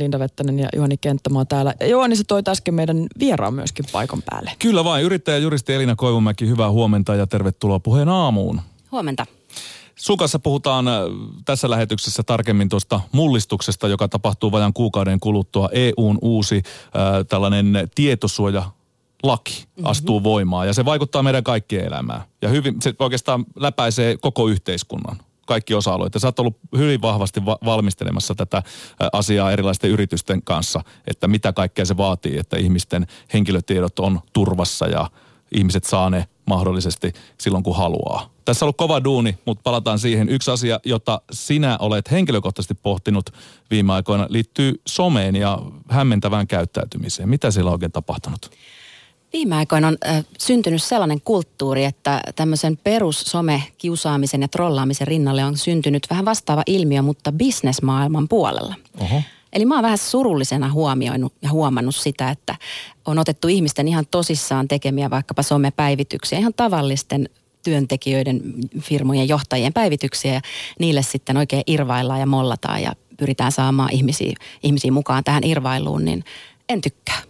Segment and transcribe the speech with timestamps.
[0.00, 1.74] Linda Vettänen ja Juhani Kenttämaa täällä.
[1.90, 4.52] Juhani, sä toit äsken meidän vieraan myöskin paikan päälle.
[4.58, 5.04] Kyllä vain.
[5.04, 8.60] Yrittäjä juristi Elina Koivumäki, hyvää huomenta ja tervetuloa puheen aamuun.
[8.92, 9.26] Huomenta.
[9.94, 10.94] Sun kanssa puhutaan äh,
[11.44, 15.68] tässä lähetyksessä tarkemmin tuosta mullistuksesta, joka tapahtuu vajan kuukauden kuluttua.
[15.72, 18.70] EUn uusi äh, tällainen tietosuoja
[19.22, 19.86] laki mm-hmm.
[19.86, 22.22] astuu voimaan ja se vaikuttaa meidän kaikkien elämään.
[22.42, 25.16] Ja hyvin, se oikeastaan läpäisee koko yhteiskunnan
[25.46, 26.14] kaikki osa-alueet.
[26.14, 28.62] Ja sä oot ollut hyvin vahvasti va- valmistelemassa tätä
[29.12, 35.10] asiaa erilaisten yritysten kanssa, että mitä kaikkea se vaatii, että ihmisten henkilötiedot on turvassa ja
[35.52, 38.30] ihmiset saa ne mahdollisesti silloin, kun haluaa.
[38.44, 40.28] Tässä on ollut kova duuni, mutta palataan siihen.
[40.28, 43.30] Yksi asia, jota sinä olet henkilökohtaisesti pohtinut
[43.70, 45.58] viime aikoina, liittyy someen ja
[45.90, 47.28] hämmentävään käyttäytymiseen.
[47.28, 48.50] Mitä siellä on oikein tapahtunut?
[49.32, 56.06] Viime aikoina on äh, syntynyt sellainen kulttuuri, että tämmöisen perussome-kiusaamisen ja trollaamisen rinnalle on syntynyt
[56.10, 58.74] vähän vastaava ilmiö, mutta bisnesmaailman puolella.
[59.00, 59.22] Oho.
[59.52, 62.54] Eli mä oon vähän surullisena huomioinut ja huomannut sitä, että
[63.06, 67.28] on otettu ihmisten ihan tosissaan tekemiä vaikkapa somepäivityksiä, ihan tavallisten
[67.62, 68.40] työntekijöiden,
[68.80, 70.40] firmojen johtajien päivityksiä ja
[70.78, 76.24] niille sitten oikein irvaillaan ja mollataan ja pyritään saamaan ihmisiä, ihmisiä mukaan tähän irvailuun, niin
[76.68, 77.22] en tykkää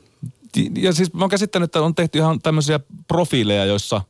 [0.79, 4.01] ja siis mä oon käsittänyt, että on tehty ihan tämmöisiä profiileja, joissa,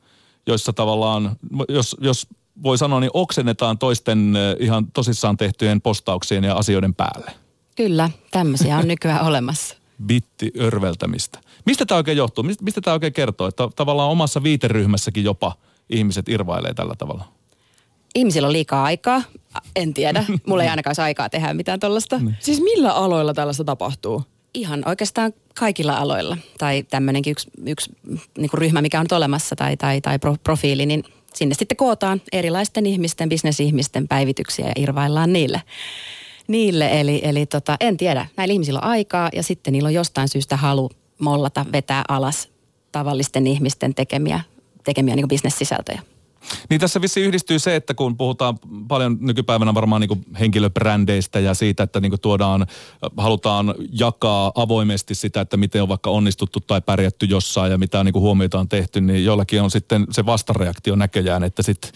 [0.47, 1.37] joissa tavallaan,
[1.69, 2.27] jos, jos
[2.63, 7.33] voi sanoa, niin oksennetaan toisten ihan tosissaan tehtyjen postauksien ja asioiden päälle.
[7.77, 9.77] Kyllä, tämmöisiä on nykyään olemassa.
[10.07, 11.39] Bitti örveltämistä.
[11.67, 12.45] Mistä tämä oikein johtuu?
[12.45, 13.47] Mistä, mistä tämä oikein kertoo?
[13.47, 15.57] Että tavallaan omassa viiteryhmässäkin jopa
[15.91, 17.25] ihmiset irvailee tällä tavalla.
[18.15, 19.23] Ihmisillä on liikaa aikaa.
[19.77, 20.25] En tiedä.
[20.47, 22.19] Mulla ei ainakaan aikaa tehdä mitään tuollaista.
[22.19, 22.37] Niin.
[22.41, 24.23] Siis millä aloilla tällaista tapahtuu?
[24.57, 26.37] Ihan oikeastaan kaikilla aloilla.
[26.59, 27.93] Tai tämmöinenkin yksi, yksi
[28.39, 31.05] niin kuin ryhmä, mikä on olemassa tai, tai, tai pro, profiili, niin
[31.35, 35.63] sinne sitten kootaan erilaisten ihmisten, bisnesihmisten päivityksiä ja irvaillaan niille.
[36.49, 40.29] Niille, eli, eli tota, en tiedä, näillä ihmisillä on aikaa ja sitten niillä on jostain
[40.29, 42.49] syystä halu mollata, vetää alas
[42.93, 44.41] tavallisten ihmisten tekemiä,
[44.85, 46.03] tekemiä niin bisnessisältöjä.
[46.71, 48.59] Niin tässä vissi yhdistyy se, että kun puhutaan
[48.89, 52.67] paljon nykypäivänä varmaan niin henkilöbrändeistä ja siitä, että niin tuodaan,
[53.17, 58.15] halutaan jakaa avoimesti sitä, että miten on vaikka onnistuttu tai pärjätty jossain ja mitä niin
[58.15, 61.91] huomioita on tehty, niin jollakin on sitten se vastareaktio näköjään, että sitten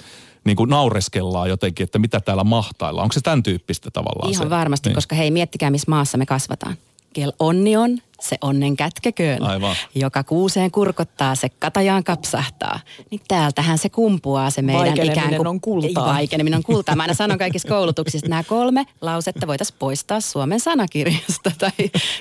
[0.44, 3.02] niin kuin naureskellaan jotenkin, että mitä täällä mahtailla.
[3.02, 4.50] Onko se tämän tyyppistä tavallaan Ihan se?
[4.50, 4.94] varmasti, niin.
[4.94, 6.76] koska hei, miettikää missä maassa me kasvataan.
[7.12, 9.42] Kel onni on, se onnen kätkeköön.
[9.42, 9.76] Aivan.
[9.94, 12.80] Joka kuuseen kurkottaa, se katajaan kapsahtaa.
[13.10, 15.46] Niin täältähän se kumpuaa se meidän ikään kuin...
[15.46, 16.06] on kultaa.
[16.14, 16.96] Vaikeneminen on kultaa.
[16.96, 21.70] Mä aina sanon kaikissa koulutuksissa, että nämä kolme lausetta voitaisiin poistaa Suomen sanakirjasta tai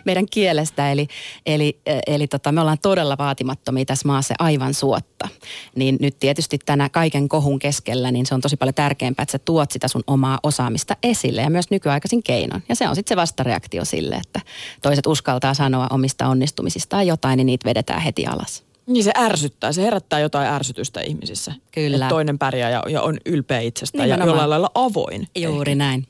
[0.05, 0.91] meidän kielestä.
[0.91, 1.07] Eli,
[1.45, 5.27] eli, eli tota, me ollaan todella vaatimattomia tässä maassa aivan suotta.
[5.75, 9.39] Niin nyt tietysti tänä kaiken kohun keskellä, niin se on tosi paljon tärkeämpää, että sä
[9.39, 12.61] tuot sitä sun omaa osaamista esille ja myös nykyaikaisin keinon.
[12.69, 14.41] Ja se on sitten se vastareaktio sille, että
[14.81, 18.63] toiset uskaltaa sanoa omista onnistumisistaan jotain, niin niitä vedetään heti alas.
[18.88, 21.53] Niin se ärsyttää, se herättää jotain ärsytystä ihmisissä.
[21.72, 21.95] Kyllä.
[21.95, 24.27] Että toinen pärjää ja, ja on ylpeä itsestään Nimenomaan.
[24.27, 25.27] ja jollain lailla avoin.
[25.35, 25.83] Juuri ehkä.
[25.83, 26.07] näin.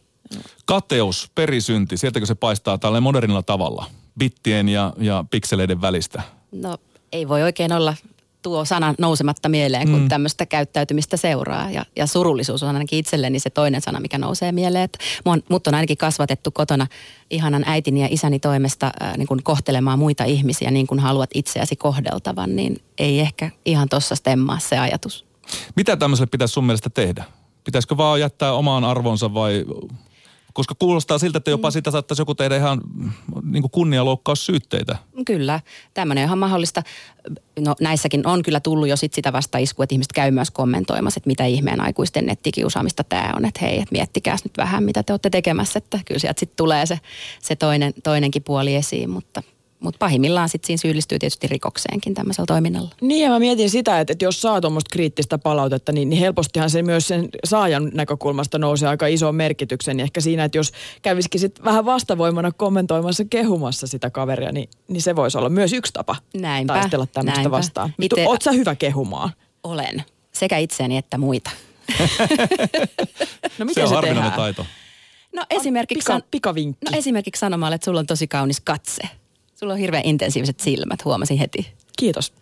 [0.66, 3.86] Kateus, perisynti, sieltäkö se paistaa tällä modernilla tavalla?
[4.20, 6.22] Bittien ja, ja pikseleiden välistä?
[6.52, 6.78] No
[7.12, 7.96] ei voi oikein olla
[8.42, 10.10] tuo sana nousematta mieleen, kun mm.
[10.10, 11.72] tämmöistä käyttäytymistä seuraa.
[11.72, 14.84] Ja, ja surullisuus on ainakin itselleni se toinen sana, mikä nousee mieleen.
[14.84, 16.88] Että on, mut on ainakin kasvatettu kotona
[17.30, 21.76] ihanan äitini ja isäni toimesta äh, niin kuin kohtelemaan muita ihmisiä niin kuin haluat itseäsi
[21.76, 25.26] kohdeltavan, niin ei ehkä ihan tuossa stemmaa se ajatus.
[25.76, 27.24] Mitä tämmöiselle pitäisi sun mielestä tehdä?
[27.64, 29.66] Pitäisikö vaan jättää omaan arvonsa vai
[30.54, 31.72] koska kuulostaa siltä, että jopa mm.
[31.72, 32.82] sitä saattaisi joku tehdä ihan
[33.44, 34.98] niin kunnianloukkaussyytteitä.
[35.26, 35.60] Kyllä,
[35.94, 36.84] tämmöinen on ihan mahdollista.
[37.60, 41.28] No näissäkin on kyllä tullut jo sit sitä vastaiskua, että ihmiset käy myös kommentoimassa, että
[41.28, 43.46] mitä ihmeen aikuisten nettikiusaamista tämä on.
[43.46, 45.78] Että hei, että miettikääs nyt vähän, mitä te olette tekemässä.
[45.78, 47.00] Että kyllä sieltä sitten tulee se,
[47.42, 49.44] se toinen, toinenkin puoli esiin, mutta–
[49.80, 52.90] mutta pahimmillaan sitten siinä syyllistyy tietysti rikokseenkin tämmöisellä toiminnalla.
[53.02, 56.70] Niin ja mä mietin sitä, että, että jos saa tuommoista kriittistä palautetta, niin, niin helpostihan
[56.70, 59.98] se myös sen saajan näkökulmasta nousee aika iso merkityksen.
[59.98, 65.02] Niin ehkä siinä, että jos kävisikin sitten vähän vastavoimana kommentoimassa, kehumassa sitä kaveria, niin, niin
[65.02, 67.58] se voisi olla myös yksi tapa näinpä, taistella tämmöistä näinpä.
[67.58, 67.94] vastaan.
[68.02, 68.28] Ite...
[68.28, 69.30] Oot sä hyvä kehumaan?
[69.64, 70.04] Olen.
[70.32, 71.52] Sekä itseäni että muita.
[73.58, 74.66] no miten se on se harvinainen taito.
[75.36, 76.86] No esimerkiksi, pika, pikavinkki.
[76.86, 79.04] No esimerkiksi sanomaan, että sulla on tosi kaunis katse.
[79.60, 81.72] Sulla on hirveän intensiiviset silmät, huomasin heti.
[82.00, 82.34] Kiitos.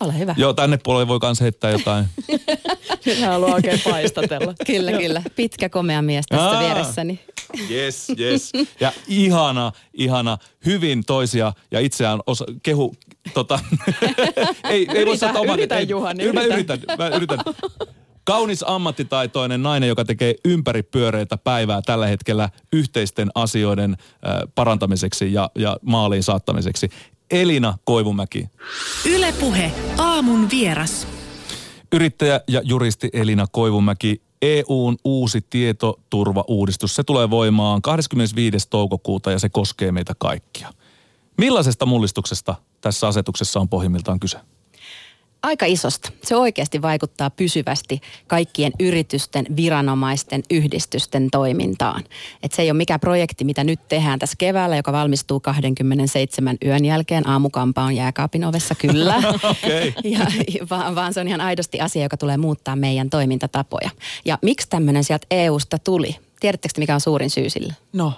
[0.00, 0.34] Ole hyvä.
[0.38, 2.04] Joo, tänne puolelle voi myös heittää jotain.
[3.06, 4.54] Nyt hän haluaa oikein paistatella.
[4.66, 5.22] kyllä, kyllä.
[5.36, 7.20] Pitkä komea mies tässä Aa, vieressäni.
[7.70, 8.52] Yes, yes.
[8.80, 12.94] Ja ihana, ihana, hyvin toisia ja itseään osa, kehu,
[13.34, 13.58] tota,
[14.70, 15.58] ei, ei voi sanoa oman.
[15.58, 16.48] Yritä, Juhani, yritä.
[16.48, 17.38] Mä yritän, mä yritän.
[18.24, 23.96] Kaunis ammattitaitoinen nainen, joka tekee ympäripyöreitä päivää tällä hetkellä yhteisten asioiden
[24.54, 26.88] parantamiseksi ja, ja maaliin saattamiseksi.
[27.30, 28.48] Elina Koivumäki.
[29.06, 31.06] Ylepuhe aamun vieras.
[31.92, 34.22] Yrittäjä ja juristi Elina Koivumäki.
[34.42, 38.68] EUn uusi tietoturvauudistus, se tulee voimaan 25.
[38.70, 40.72] toukokuuta ja se koskee meitä kaikkia.
[41.38, 44.38] Millaisesta mullistuksesta tässä asetuksessa on pohjimmiltaan kyse?
[45.44, 46.10] Aika isosta.
[46.22, 52.04] Se oikeasti vaikuttaa pysyvästi kaikkien yritysten, viranomaisten, yhdistysten toimintaan.
[52.42, 56.84] Et se ei ole mikään projekti, mitä nyt tehdään tässä keväällä, joka valmistuu 27 yön
[56.84, 57.28] jälkeen.
[57.28, 59.16] Aamukampa on jääkaapin ovessa, kyllä.
[59.50, 59.92] okay.
[60.12, 60.26] ja,
[60.70, 63.90] vaan, vaan se on ihan aidosti asia, joka tulee muuttaa meidän toimintatapoja.
[64.24, 66.16] Ja miksi tämmöinen sieltä EUsta tuli?
[66.40, 67.74] Tiedättekö mikä on suurin syy sille?
[67.92, 68.12] No.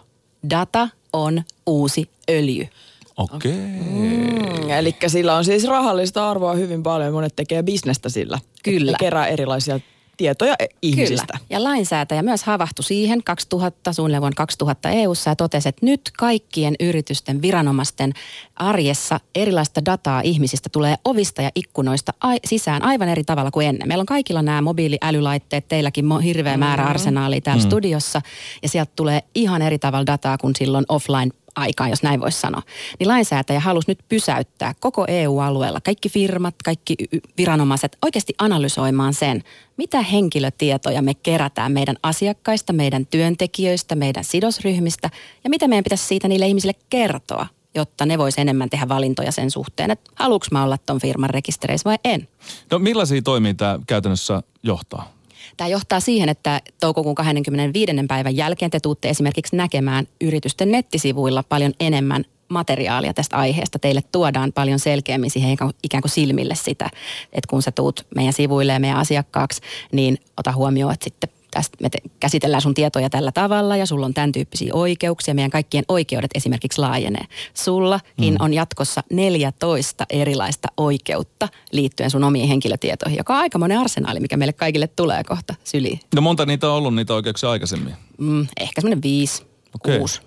[0.51, 2.69] Data on uusi öljy.
[3.17, 3.53] Okei.
[3.53, 7.13] Mm, eli sillä on siis rahallista arvoa hyvin paljon.
[7.13, 8.39] Monet tekee bisnestä sillä.
[8.63, 8.93] Kyllä.
[8.93, 9.81] Ne kerää erilaisia
[10.17, 11.33] tietoja e- ihmisistä.
[11.33, 11.47] Kyllä.
[11.51, 16.75] Ja lainsäätäjä myös havahtui siihen 2000, suunnilleen vuonna 2000 EU-ssa ja totesi, että nyt kaikkien
[16.81, 18.13] yritysten, viranomaisten
[18.57, 23.89] arjessa erilaista dataa ihmisistä tulee ovista ja ikkunoista ai- sisään aivan eri tavalla kuin ennen.
[23.89, 26.91] Meillä on kaikilla nämä mobiiliälylaitteet, teilläkin hirveä määrä mm-hmm.
[26.91, 27.67] arsenaalia täällä mm.
[27.67, 28.23] studiossa
[28.63, 32.63] ja sieltä tulee ihan eri tavalla dataa kuin silloin offline aikaan, jos näin voisi sanoa,
[32.99, 36.95] niin lainsäätäjä halusi nyt pysäyttää koko EU-alueella, kaikki firmat, kaikki
[37.39, 39.43] viranomaiset oikeasti analysoimaan sen,
[39.77, 45.11] mitä henkilötietoja me kerätään meidän asiakkaista, meidän työntekijöistä, meidän sidosryhmistä
[45.45, 49.51] ja mitä meidän pitäisi siitä niille ihmisille kertoa, jotta ne voisi enemmän tehdä valintoja sen
[49.51, 52.29] suhteen, että haluuks mä olla ton firman rekistereissä vai en.
[52.71, 55.16] No millaisia toimia tämä käytännössä johtaa?
[55.57, 57.93] Tämä johtaa siihen, että toukokuun 25.
[58.09, 63.79] päivän jälkeen te tuutte esimerkiksi näkemään yritysten nettisivuilla paljon enemmän materiaalia tästä aiheesta.
[63.79, 66.91] Teille tuodaan paljon selkeämmin siihen ikään kuin silmille sitä,
[67.33, 69.61] että kun sä tuut meidän sivuille ja meidän asiakkaaksi,
[69.93, 74.07] niin ota huomioon, että sitten tästä me te, käsitellään sun tietoja tällä tavalla ja sulla
[74.07, 75.35] on tämän tyyppisiä oikeuksia.
[75.35, 77.25] Meidän kaikkien oikeudet esimerkiksi laajenee.
[77.55, 78.37] Sullakin mm.
[78.39, 84.37] on jatkossa 14 erilaista oikeutta liittyen sun omiin henkilötietoihin, joka on aika monen arsenaali, mikä
[84.37, 86.01] meille kaikille tulee kohta syliin.
[86.15, 87.95] No monta niitä on ollut niitä oikeuksia aikaisemmin?
[88.19, 89.43] Mm, ehkä semmoinen viisi,
[89.75, 89.99] okay.
[89.99, 90.21] kuusi.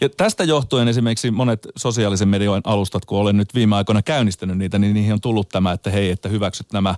[0.00, 4.78] Ja tästä johtuen esimerkiksi monet sosiaalisen median alustat, kun olen nyt viime aikoina käynnistänyt niitä,
[4.78, 6.88] niin niihin on tullut tämä, että hei, että hyväksyt nämä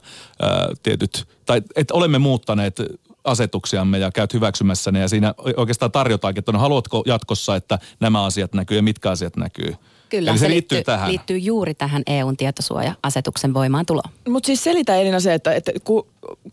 [0.43, 2.83] ää, tietyt, tai että olemme muuttaneet
[3.29, 8.25] asetuksiamme ja käyt hyväksymässä ne ja siinä oikeastaan tarjotaankin, että no haluatko jatkossa, että nämä
[8.25, 9.75] asiat näkyy ja mitkä asiat näkyy.
[10.09, 11.09] Kyllä, Eli se, se liittyy, liittyy tähän.
[11.09, 14.11] liittyy juuri tähän EUn tietosuoja-asetuksen voimaantuloon.
[14.29, 16.07] Mutta siis selitä Elina se, että, että kun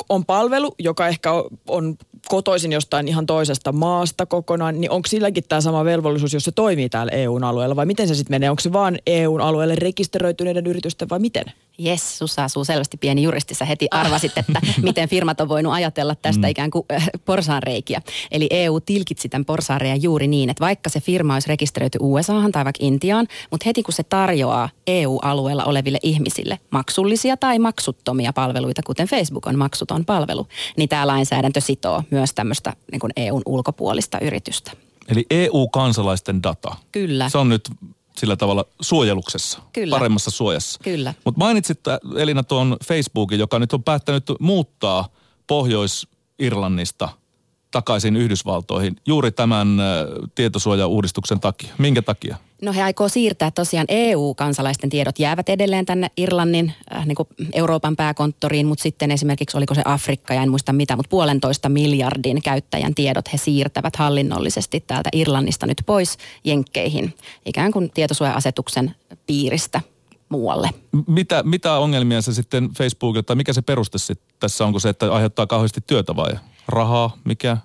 [0.09, 1.31] on palvelu, joka ehkä
[1.67, 6.51] on kotoisin jostain ihan toisesta maasta kokonaan, niin onko silläkin tämä sama velvollisuus, jos se
[6.51, 8.49] toimii täällä EUn alueella vai miten se sitten menee?
[8.49, 11.45] Onko se vaan EUn alueelle rekisteröityneiden yritysten vai miten?
[11.77, 13.53] Jes, sussa asuu selvästi pieni juristi.
[13.53, 16.51] Sä heti arvasit, että miten firmat on voinut ajatella tästä mm.
[16.51, 18.01] ikään kuin äh, porsaanreikiä.
[18.31, 22.65] Eli EU tilkitsi tämän porsaanreiän juuri niin, että vaikka se firma olisi rekisteröity USAhan tai
[22.65, 29.07] vaikka Intiaan, mutta heti kun se tarjoaa EU-alueella oleville ihmisille maksullisia tai maksuttomia palveluita, kuten
[29.07, 30.47] Facebook on maksuton palvelu,
[30.77, 34.71] niin tämä lainsäädäntö sitoo myös tämmöistä niin EUn ulkopuolista yritystä.
[35.07, 36.75] Eli EU-kansalaisten data.
[36.91, 37.29] Kyllä.
[37.29, 37.69] Se on nyt
[38.19, 39.95] sillä tavalla suojeluksessa, Kyllä.
[39.95, 40.79] paremmassa suojassa.
[40.83, 41.13] Kyllä.
[41.25, 41.79] Mutta mainitsit
[42.17, 45.09] Elina tuon Facebookin, joka nyt on päättänyt muuttaa
[45.47, 47.09] Pohjois-Irlannista
[47.71, 49.67] takaisin Yhdysvaltoihin juuri tämän
[50.35, 51.73] tietosuojauudistuksen takia.
[51.77, 52.37] Minkä takia?
[52.65, 57.95] No he aikoo siirtää tosiaan EU-kansalaisten tiedot jäävät edelleen tänne Irlannin, äh, niin kuin Euroopan
[57.95, 62.95] pääkonttoriin, mutta sitten esimerkiksi oliko se Afrikka ja en muista mitä, mutta puolentoista miljardin käyttäjän
[62.95, 67.13] tiedot he siirtävät hallinnollisesti täältä Irlannista nyt pois Jenkkeihin,
[67.45, 68.95] ikään kuin tietosuoja-asetuksen
[69.27, 69.81] piiristä
[70.29, 70.69] muualle.
[71.07, 75.13] Mitä, mitä ongelmia se sitten Facebookilla, tai mikä se peruste sitten tässä onko se, että
[75.13, 76.31] aiheuttaa kauheasti työtä vai
[76.67, 77.57] rahaa, mikä?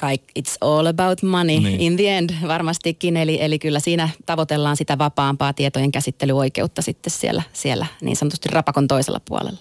[0.00, 1.80] Kaik, it's all about money niin.
[1.80, 3.16] in the end varmastikin.
[3.16, 8.88] Eli, eli kyllä siinä tavoitellaan sitä vapaampaa tietojen käsittelyoikeutta sitten siellä, siellä niin sanotusti rapakon
[8.88, 9.58] toisella puolella.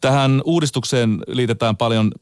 [0.00, 2.12] Tähän uudistukseen liitetään paljon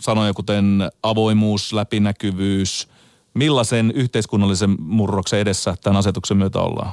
[0.00, 2.88] sanoja kuten avoimuus, läpinäkyvyys.
[3.34, 6.92] Millaisen yhteiskunnallisen murroksen edessä tämän asetuksen myötä ollaan?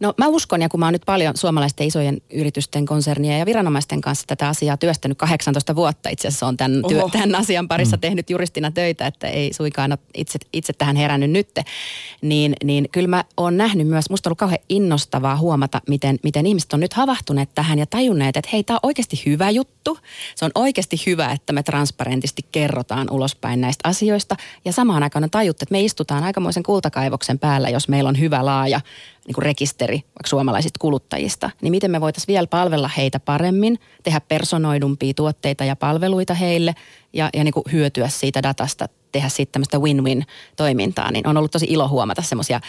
[0.00, 4.00] No mä uskon, ja kun mä oon nyt paljon suomalaisten isojen yritysten, konsernia ja viranomaisten
[4.00, 8.00] kanssa tätä asiaa työstänyt 18 vuotta itse asiassa on tämän, työ, tämän asian parissa mm.
[8.00, 11.64] tehnyt juristina töitä, että ei suinkaan ole itse, itse tähän herännyt nytte,
[12.22, 16.46] niin, niin kyllä mä oon nähnyt myös, musta on ollut kauhean innostavaa huomata, miten, miten
[16.46, 19.98] ihmiset on nyt havahtuneet tähän ja tajunneet, että hei, tämä on oikeasti hyvä juttu.
[20.34, 25.30] Se on oikeasti hyvä, että me transparentisti kerrotaan ulospäin näistä asioista ja samaan aikaan on
[25.30, 28.80] tajuttu, että me istutaan aikamoisen kultakaivoksen päällä, jos meillä on hyvä laaja
[29.28, 34.20] niin kuin rekisteri vaikka suomalaisista kuluttajista, niin miten me voitaisiin vielä palvella heitä paremmin, tehdä
[34.20, 36.74] personoidumpia tuotteita ja palveluita heille
[37.12, 41.66] ja, ja niin kuin hyötyä siitä datasta, tehdä siitä tämmöistä win-win-toimintaa, niin on ollut tosi
[41.68, 42.60] ilo huomata semmoisia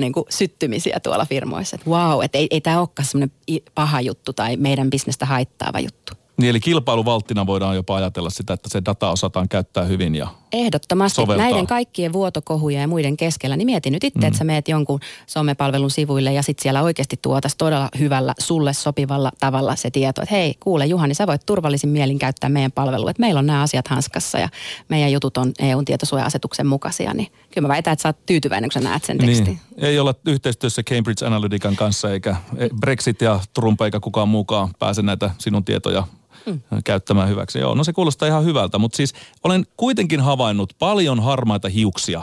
[0.00, 3.36] niin syttymisiä tuolla firmoissa, että wow, että ei, ei tämä olekaan semmoinen
[3.74, 6.25] paha juttu tai meidän bisnestä haittaava juttu.
[6.36, 11.16] Niin eli kilpailuvalttina voidaan jopa ajatella sitä, että se data osataan käyttää hyvin ja Ehdottomasti
[11.16, 11.46] soveltaa.
[11.46, 14.26] näiden kaikkien vuotokohuja ja muiden keskellä, niin mieti nyt itse, mm.
[14.26, 19.30] että sä meet jonkun somepalvelun sivuille ja sitten siellä oikeasti tuotas todella hyvällä, sulle sopivalla
[19.40, 23.20] tavalla se tieto, että hei, kuule Juhani, sä voit turvallisin mielin käyttää meidän palvelua, että
[23.20, 24.48] meillä on nämä asiat hanskassa ja
[24.88, 28.82] meidän jutut on EUn tietosuoja-asetuksen mukaisia, niin kyllä mä väitän, että sä oot tyytyväinen, kun
[28.82, 29.44] sä näet sen tekstin.
[29.44, 29.60] Niin.
[29.76, 32.36] Ei olla yhteistyössä Cambridge Analytican kanssa, eikä
[32.80, 36.06] Brexit ja Trump eikä kukaan muukaan pääse näitä sinun tietoja
[36.46, 36.60] mm.
[36.84, 37.58] käyttämään hyväksi.
[37.58, 42.22] Joo, no se kuulostaa ihan hyvältä, mutta siis olen kuitenkin havainnut paljon harmaita hiuksia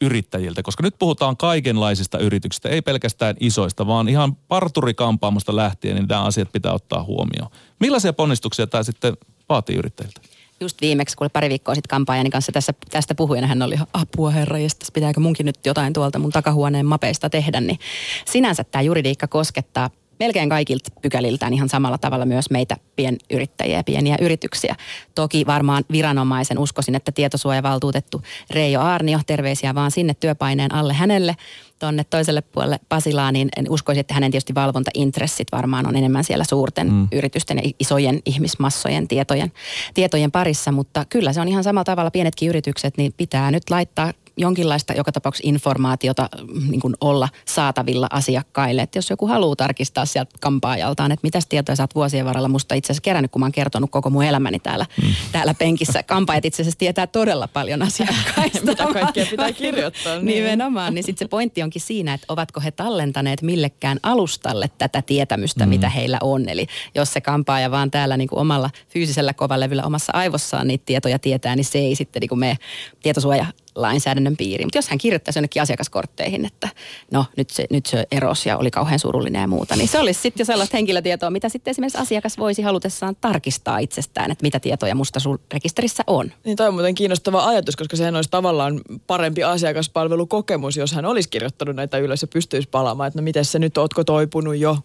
[0.00, 6.24] yrittäjiltä, koska nyt puhutaan kaikenlaisista yrityksistä, ei pelkästään isoista, vaan ihan parturikampaamosta lähtien, niin nämä
[6.24, 7.50] asiat pitää ottaa huomioon.
[7.80, 9.16] Millaisia ponnistuksia tämä sitten
[9.48, 10.20] vaatii yrittäjiltä?
[10.60, 14.58] just viimeksi, kun pari viikkoa sitten kampaajani kanssa tässä, tästä puhuin, hän oli apua herra,
[14.58, 17.78] ja pitääkö munkin nyt jotain tuolta mun takahuoneen mapeista tehdä, niin
[18.24, 19.90] sinänsä tämä juridiikka koskettaa
[20.24, 24.76] melkein kaikilta pykäliltään ihan samalla tavalla myös meitä pienyrittäjiä ja pieniä yrityksiä.
[25.14, 31.36] Toki varmaan viranomaisen uskoisin, että tietosuojavaltuutettu Reijo Aarnio, terveisiä vaan sinne työpaineen alle hänelle,
[31.78, 36.44] tuonne toiselle puolelle Pasilaa, niin en uskoisi, että hänen tietysti valvontaintressit varmaan on enemmän siellä
[36.44, 37.08] suurten mm.
[37.12, 39.52] yritysten ja isojen ihmismassojen tietojen,
[39.94, 44.12] tietojen parissa, mutta kyllä se on ihan samalla tavalla pienetkin yritykset, niin pitää nyt laittaa
[44.36, 48.82] jonkinlaista joka tapauksessa informaatiota mm, niin kuin olla saatavilla asiakkaille.
[48.82, 52.74] Että jos joku haluaa tarkistaa sieltä kampaajaltaan, että mitä tietoja sä oot vuosien varrella musta
[52.74, 55.08] itse asiassa kerännyt, kun mä oon kertonut koko mun elämäni täällä, mm.
[55.32, 56.02] täällä penkissä.
[56.02, 58.60] Kampaajat itse asiassa tietää todella paljon asiakkaista.
[58.66, 60.16] mitä kaikkea pitää kirjoittaa.
[60.16, 60.26] Niin.
[60.26, 65.66] Nimenomaan, niin sitten se pointti onkin siinä, että ovatko he tallentaneet millekään alustalle tätä tietämystä,
[65.66, 65.70] mm.
[65.70, 66.48] mitä heillä on.
[66.48, 71.18] Eli jos se kampaaja vaan täällä niin kuin omalla fyysisellä kovalevyllä omassa aivossaan niitä tietoja
[71.18, 72.56] tietää, niin se ei sitten niin kuin mene
[73.02, 74.66] tietosuoja lainsäädännön piiriin.
[74.66, 76.68] Mutta jos hän kirjoittaisi jonnekin asiakaskortteihin, että
[77.10, 80.20] no nyt se, nyt se eros ja oli kauhean surullinen ja muuta, niin se olisi
[80.20, 84.94] sitten jo sellaista henkilötietoa, mitä sitten esimerkiksi asiakas voisi halutessaan tarkistaa itsestään, että mitä tietoja
[84.94, 86.32] musta sun rekisterissä on.
[86.44, 91.28] Niin toi on muuten kiinnostava ajatus, koska sehän olisi tavallaan parempi asiakaspalvelukokemus, jos hän olisi
[91.28, 94.78] kirjoittanut näitä ylös ja pystyisi palaamaan, että no miten se nyt, ootko toipunut jo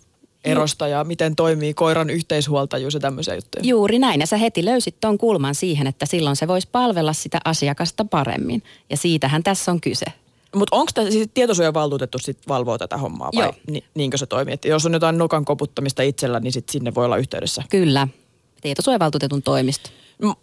[0.43, 3.63] erosta ja miten toimii koiran yhteishuoltajuus ja tämmöisiä juttuja.
[3.65, 4.19] Juuri näin.
[4.19, 8.63] Ja sä heti löysit ton kulman siihen, että silloin se voisi palvella sitä asiakasta paremmin.
[8.89, 10.05] Ja siitähän tässä on kyse.
[10.55, 14.53] Mutta onko tämä siis tietosuojavaltuutettu sit valvoo tätä hommaa vai Ni, niinkö se toimii?
[14.53, 17.63] Että jos on jotain nokan koputtamista itsellä, niin sit sinne voi olla yhteydessä?
[17.69, 18.07] Kyllä.
[18.61, 19.89] Tietosuojavaltuutetun toimisto.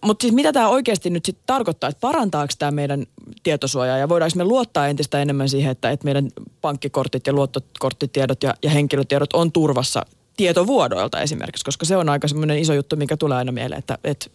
[0.05, 3.07] Mutta siis mitä tämä oikeasti nyt sitten tarkoittaa, että parantaako tämä meidän
[3.43, 6.29] tietosuojaa ja voidaanko me luottaa entistä enemmän siihen, että, että meidän
[6.61, 10.07] pankkikortit ja luottokorttitiedot ja, ja henkilötiedot on turvassa
[10.37, 14.27] tietovuodoilta esimerkiksi, koska se on aika semmoinen iso juttu, mikä tulee aina mieleen, että, että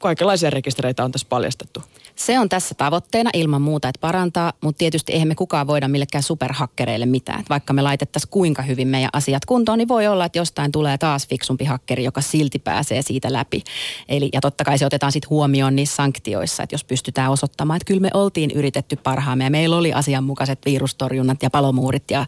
[0.00, 1.82] kaikenlaisia rekistereitä on tässä paljastettu.
[2.16, 6.22] Se on tässä tavoitteena ilman muuta, että parantaa, mutta tietysti eihän me kukaan voida millekään
[6.22, 7.44] superhakkereille mitään.
[7.48, 11.28] Vaikka me laitettaisiin kuinka hyvin meidän asiat kuntoon, niin voi olla, että jostain tulee taas
[11.28, 13.62] fiksumpi hakkeri, joka silti pääsee siitä läpi.
[14.08, 17.86] Eli, ja totta kai se otetaan sitten huomioon niissä sanktioissa, että jos pystytään osoittamaan, että
[17.86, 22.26] kyllä me oltiin yritetty parhaamme ja meillä oli asianmukaiset virustorjunnat ja palomuurit ja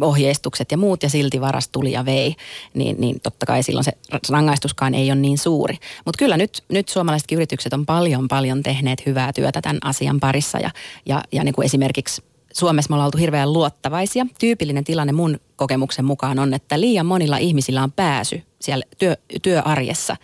[0.00, 2.36] ohjeistukset ja muut ja silti varas tuli ja vei,
[2.74, 3.92] niin, niin totta kai silloin se
[4.28, 5.78] rangaistuskaan ei ole niin suuri.
[6.04, 10.58] Mutta kyllä nyt, nyt suomalaisetkin yritykset on paljon paljon tehneet hyvää työtä tämän asian parissa
[10.58, 10.70] ja,
[11.06, 12.22] ja, ja niin kuin esimerkiksi
[12.52, 14.26] Suomessa me ollaan oltu hirveän luottavaisia.
[14.40, 20.16] Tyypillinen tilanne mun kokemuksen mukaan on, että liian monilla ihmisillä on pääsy siellä työ, työarjessa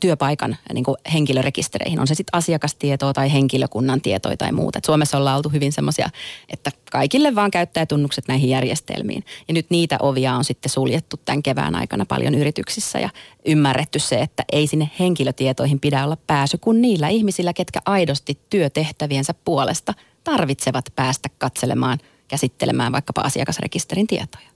[0.00, 2.00] työpaikan niin kuin henkilörekistereihin.
[2.00, 4.78] On se sitten asiakastietoa tai henkilökunnan tietoja tai muuta.
[4.78, 6.10] Et Suomessa ollaan oltu hyvin semmoisia,
[6.48, 9.24] että kaikille vaan käyttää tunnukset näihin järjestelmiin.
[9.48, 13.10] Ja nyt niitä ovia on sitten suljettu tämän kevään aikana paljon yrityksissä ja
[13.46, 19.34] ymmärretty se, että ei sinne henkilötietoihin pidä olla pääsy kuin niillä ihmisillä, ketkä aidosti työtehtäviensä
[19.44, 21.98] puolesta tarvitsevat päästä katselemaan,
[22.28, 24.51] käsittelemään vaikkapa asiakasrekisterin tietoja.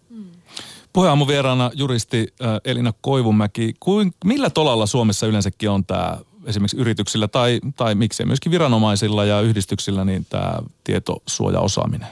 [0.97, 3.75] Puheaamu vieraana juristi äh, Elina Koivunmäki.
[3.81, 9.41] Kuin, millä tolalla Suomessa yleensäkin on tämä esimerkiksi yrityksillä tai, tai miksei myöskin viranomaisilla ja
[9.41, 12.09] yhdistyksillä niin tämä tietosuojaosaaminen?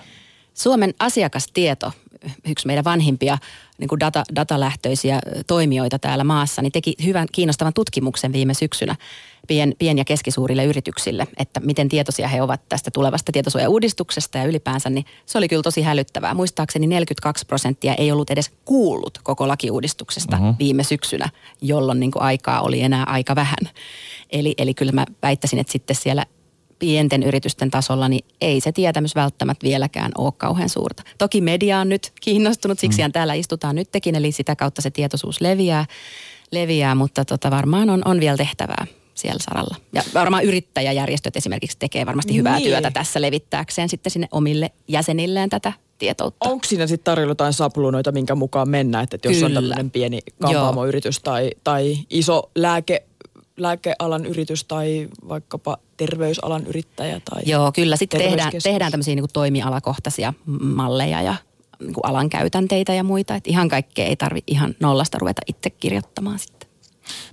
[0.54, 1.92] Suomen asiakastieto,
[2.48, 3.38] yksi meidän vanhimpia
[3.78, 8.96] niin kuin data, datalähtöisiä toimijoita täällä maassa, niin teki hyvän kiinnostavan tutkimuksen viime syksynä
[9.46, 14.90] pien, pien- ja keskisuurille yrityksille, että miten tietoisia he ovat tästä tulevasta tietosuojauudistuksesta ja ylipäänsä,
[14.90, 16.34] niin se oli kyllä tosi hälyttävää.
[16.34, 20.54] Muistaakseni 42 prosenttia ei ollut edes kuullut koko lakiuudistuksesta uh-huh.
[20.58, 21.28] viime syksynä,
[21.60, 23.58] jolloin niin kuin aikaa oli enää aika vähän.
[24.30, 26.26] Eli, eli kyllä mä väittäisin, että sitten siellä
[26.78, 31.02] pienten yritysten tasolla, niin ei se tietämys välttämättä vieläkään ole kauhean suurta.
[31.18, 33.12] Toki media on nyt kiinnostunut, siksi mm.
[33.12, 35.86] täällä istutaan nytkin, eli sitä kautta se tietoisuus leviää,
[36.50, 38.86] leviää mutta tota varmaan on, on vielä tehtävää
[39.24, 39.76] siellä saralla.
[39.92, 42.68] Ja varmaan yrittäjäjärjestöt esimerkiksi tekee varmasti hyvää niin.
[42.68, 46.48] työtä tässä levittääkseen sitten sinne omille jäsenilleen tätä tietoutta.
[46.48, 49.46] Onko siinä sitten tarjolla jotain sapluunoita, minkä mukaan mennään, että jos Kyllä.
[49.46, 53.02] on tämmöinen pieni kampaamoyritys tai, tai iso lääke,
[53.56, 60.34] lääkealan yritys tai vaikkapa terveysalan yrittäjä tai Joo, kyllä sitten tehdään, tehdään tämmöisiä niin toimialakohtaisia
[60.60, 61.34] malleja ja
[61.80, 63.34] niin alan käytänteitä ja muita.
[63.34, 66.53] Että ihan kaikkea ei tarvitse ihan nollasta ruveta itse kirjoittamaan sitten.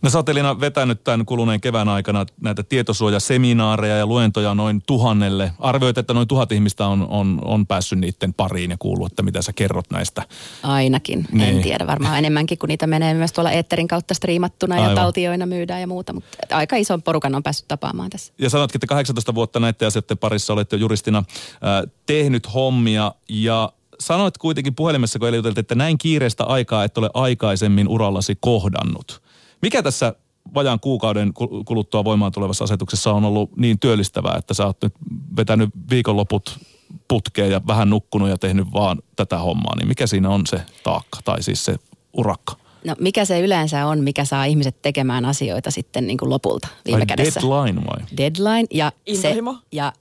[0.02, 5.52] No sä oot Elina vetänyt tämän kuluneen kevään aikana näitä tietosuojaseminaareja ja luentoja noin tuhannelle.
[5.60, 9.42] Arvioit, että noin tuhat ihmistä on, on, on päässyt niiden pariin ja kuullut, että mitä
[9.42, 10.24] sä kerrot näistä.
[10.64, 11.50] Ainakin, niin.
[11.50, 11.88] en tiedä.
[11.88, 14.90] Varmaan enemmänkin, kun niitä menee myös tuolla Eetterin kautta striimattuna Aivan.
[14.90, 16.14] ja taltioina myydään ja muuta.
[16.14, 18.34] Mutta aika ison porukan on päässyt tapaamaan tässä.
[18.38, 23.72] Ja sanotkin, että 18 vuotta näiden asioiden parissa olette jo juristina äh, tehnyt hommia ja
[24.02, 29.22] sanoit kuitenkin puhelimessa, kun että näin kiireistä aikaa et ole aikaisemmin urallasi kohdannut.
[29.62, 30.16] Mikä tässä
[30.54, 31.34] vajaan kuukauden
[31.66, 34.94] kuluttua voimaan tulevassa asetuksessa on ollut niin työllistävää, että sä oot nyt
[35.36, 36.60] vetänyt viikonloput
[37.08, 41.20] putkeen ja vähän nukkunut ja tehnyt vaan tätä hommaa, niin mikä siinä on se taakka
[41.26, 41.76] tai siis se
[42.14, 42.56] urakka?
[42.86, 47.00] No mikä se yleensä on, mikä saa ihmiset tekemään asioita sitten niin kuin lopulta viime
[47.00, 47.42] Ai kädessä?
[47.42, 48.06] deadline vai?
[48.18, 49.36] Deadline ja se,
[49.72, 49.94] ja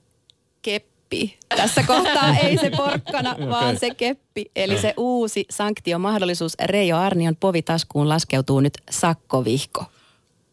[1.11, 1.37] keppi.
[1.49, 3.49] Tässä kohtaa ei se porkkana, okay.
[3.49, 4.45] vaan se keppi.
[4.55, 9.85] Eli se uusi sanktiomahdollisuus Reijo Arnion povitaskuun laskeutuu nyt sakkovihko.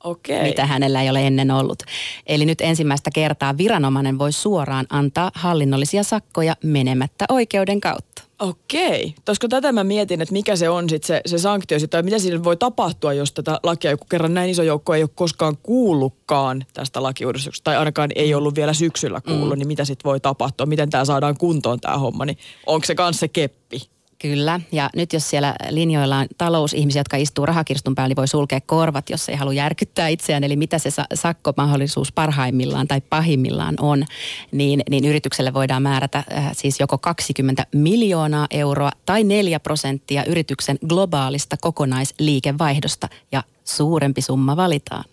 [0.05, 0.43] Okay.
[0.43, 1.83] mitä hänellä ei ole ennen ollut.
[2.27, 8.27] Eli nyt ensimmäistä kertaa viranomainen voi suoraan antaa hallinnollisia sakkoja menemättä oikeuden kautta.
[8.38, 9.14] Okei.
[9.25, 12.18] Koska tätä mä mietin, että mikä se on sit se, se sanktio, sit, tai mitä
[12.18, 16.64] siinä voi tapahtua, jos tätä lakia joku kerran näin iso joukko ei ole koskaan kuullutkaan
[16.73, 19.59] tästä lakiuudistuksesta, tai ainakaan ei ollut vielä syksyllä kuullut, mm.
[19.59, 23.21] niin mitä sitten voi tapahtua, miten tämä saadaan kuntoon tämä homma, niin onko se kanssa
[23.21, 23.98] se keppi?
[24.23, 28.61] Kyllä, ja nyt jos siellä linjoilla on talousihmisiä, jotka istuu rahakirstun päällä, niin voi sulkea
[28.61, 30.45] korvat, jos ei halua järkyttää itseään.
[30.45, 34.05] Eli mitä se sakkomahdollisuus parhaimmillaan tai pahimmillaan on,
[34.53, 40.79] niin, niin yritykselle voidaan määrätä äh, siis joko 20 miljoonaa euroa tai 4 prosenttia yrityksen
[40.89, 45.04] globaalista kokonaisliikevaihdosta, ja suurempi summa valitaan.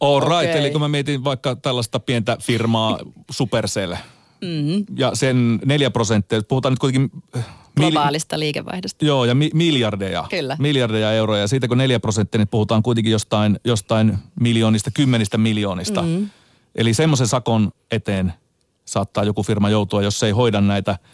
[0.00, 0.58] All right, okay.
[0.58, 2.98] eli kun mä mietin vaikka tällaista pientä firmaa
[3.30, 3.94] Supercell,
[4.40, 4.84] mm-hmm.
[4.96, 7.22] ja sen 4 prosenttia, puhutaan nyt kuitenkin
[7.76, 9.04] globaalista liikevaihdosta.
[9.04, 10.24] Joo, ja mi- miljardeja.
[10.30, 10.56] Kyllä.
[10.60, 11.40] Miljardeja euroja.
[11.40, 16.02] Ja siitä kun neljä prosenttia, niin puhutaan kuitenkin jostain, jostain miljoonista, kymmenistä miljoonista.
[16.02, 16.30] Mm-hmm.
[16.74, 18.32] Eli semmoisen sakon eteen
[18.84, 20.98] saattaa joku firma joutua, jos se ei hoida näitä–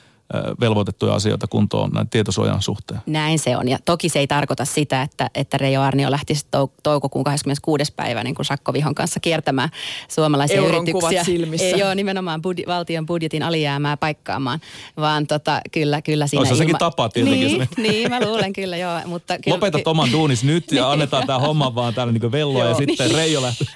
[0.61, 3.01] velvoitettuja asioita kuntoon näin tietosuojan suhteen.
[3.07, 3.69] Näin se on.
[3.69, 7.93] Ja toki se ei tarkoita sitä, että, että Reijo Arnio lähtisi tou- toukokuun 26.
[7.97, 9.69] päivä niin kuin Sakko Vihon kanssa kiertämään
[10.09, 11.25] suomalaisia Euron yrityksiä.
[11.25, 11.67] silmissä.
[11.67, 14.61] Ei, joo, nimenomaan budi- valtion budjetin alijäämää paikkaamaan,
[14.97, 16.41] vaan tota, kyllä, kyllä siinä...
[16.41, 17.59] Olisi sekin tapa tietenkin.
[17.59, 19.01] Niin, niin, mä luulen kyllä, joo.
[19.07, 22.75] Mutta kyllä, Lopetat oman duunis nyt ja annetaan tämä homma vaan täällä niin velloa ja
[22.75, 23.17] sitten niin.
[23.17, 23.67] Reijo lähtee.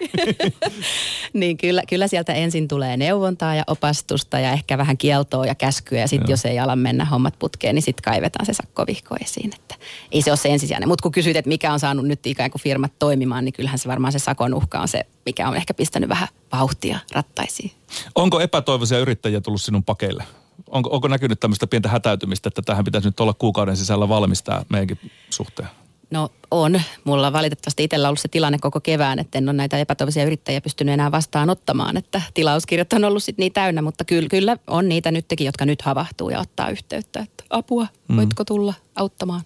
[1.33, 6.01] niin kyllä, kyllä sieltä ensin tulee neuvontaa ja opastusta ja ehkä vähän kieltoa ja käskyä
[6.01, 9.55] ja sitten jos ei ala mennä hommat putkeen, niin sitten kaivetaan se sakkovihko esiin.
[9.55, 9.75] Että
[10.13, 10.89] ei se ole se ensisijainen.
[10.89, 13.89] Mutta kun kysyt, että mikä on saanut nyt ikään kuin firmat toimimaan, niin kyllähän se
[13.89, 17.73] varmaan se sakon uhka on se, mikä on ehkä pistänyt vähän vauhtia rattaisiin.
[18.15, 20.25] Onko epätoivoisia yrittäjiä tullut sinun pakeille?
[20.71, 25.11] Onko, onko näkynyt tämmöistä pientä hätäytymistä, että tähän pitäisi nyt olla kuukauden sisällä valmistaa meidänkin
[25.31, 25.69] suhteen?
[26.11, 26.81] No on.
[27.05, 30.95] Mulla valitettavasti itsellä ollut se tilanne koko kevään, että en ole näitä epätoivoisia yrittäjiä pystynyt
[30.95, 35.47] enää vastaanottamaan, että tilauskirjat on ollut sitten niin täynnä, mutta kyllä, kyllä on niitä nytkin,
[35.47, 38.17] jotka nyt havahtuu ja ottaa yhteyttä, että apua, mm.
[38.17, 39.43] voitko tulla auttamaan?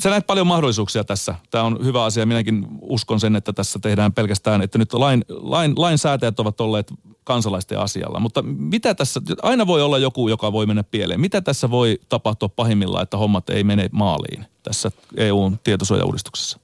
[0.00, 1.34] Sä näet paljon mahdollisuuksia tässä.
[1.50, 2.26] Tämä on hyvä asia.
[2.26, 6.92] Minäkin uskon sen, että tässä tehdään pelkästään, että nyt lain, lain, lainsäätäjät ovat olleet
[7.24, 8.20] kansalaisten asialla.
[8.20, 11.20] Mutta mitä tässä, aina voi olla joku, joka voi mennä pieleen.
[11.20, 16.58] Mitä tässä voi tapahtua pahimmillaan, että hommat ei mene maaliin tässä EUn tietosuojauudistuksessa?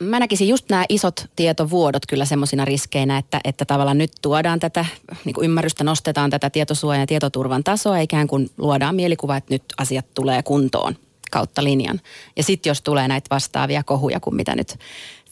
[0.00, 4.86] Mä näkisin just nämä isot tietovuodot kyllä semmoisina riskeinä, että, että tavallaan nyt tuodaan tätä
[5.24, 9.62] niin kuin ymmärrystä, nostetaan tätä tietosuojan ja tietoturvan tasoa, ikään kuin luodaan mielikuva, että nyt
[9.78, 10.96] asiat tulee kuntoon
[11.30, 12.00] kautta linjan.
[12.36, 14.78] Ja sitten jos tulee näitä vastaavia kohuja kuin mitä nyt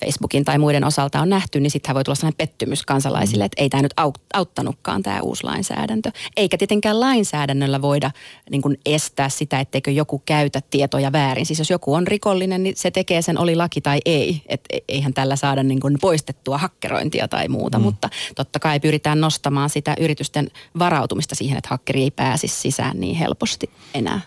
[0.01, 3.69] Facebookin tai muiden osalta on nähty, niin sittenhän voi tulla sellainen pettymys kansalaisille, että ei
[3.69, 3.95] tämä nyt
[4.35, 6.11] auttanutkaan tämä uusi lainsäädäntö.
[6.37, 8.11] Eikä tietenkään lainsäädännöllä voida
[8.51, 11.47] niin kuin estää sitä, etteikö joku käytä tietoja väärin.
[11.47, 14.43] Siis jos joku on rikollinen, niin se tekee sen oli laki tai ei.
[14.47, 17.85] Et e-, eihän tällä saada niin kuin poistettua hakkerointia tai muuta, mm.
[17.85, 23.17] mutta totta kai pyritään nostamaan sitä yritysten varautumista siihen, että hakkeri ei pääsisi sisään niin
[23.17, 24.21] helposti enää.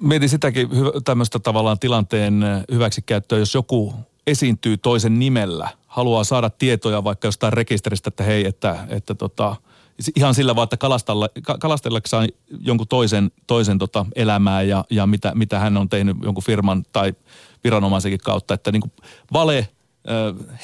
[0.00, 0.68] Mietin sitäkin
[1.04, 3.94] tämmöistä tavallaan tilanteen hyväksikäyttöä, jos joku
[4.26, 9.56] esiintyy toisen nimellä, haluaa saada tietoja vaikka jostain rekisteristä, että hei, että, että tota,
[10.16, 10.76] ihan sillä vaan, että
[11.60, 12.28] kalastellaksaan
[12.60, 17.14] jonkun toisen, toisen tota elämää ja, ja mitä, mitä hän on tehnyt jonkun firman tai
[17.64, 18.92] viranomaisenkin kautta, että niin kuin
[19.32, 19.68] vale